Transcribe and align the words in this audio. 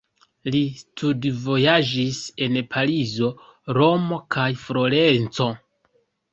Li 0.53 0.61
studvojaĝis 0.77 2.23
en 2.47 2.59
Parizo, 2.73 3.31
Romo 3.81 4.21
kaj 4.39 4.51
Florenco. 4.67 5.53